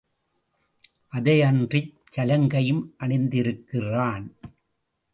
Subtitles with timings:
[1.11, 4.35] அதையன்றிச் சலங்கையும் அணிந்திருக்கிறான்.